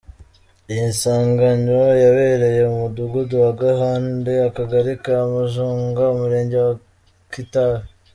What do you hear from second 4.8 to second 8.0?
ka Mujunga, Umurenge wa Kitabi.